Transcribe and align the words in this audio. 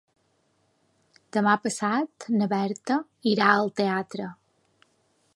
Demà 1.35 1.51
passat 1.65 2.25
na 2.39 2.47
Berta 2.53 2.97
irà 3.33 3.51
al 3.57 3.69
teatre. 3.81 4.31